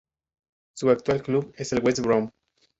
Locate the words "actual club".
0.89-1.53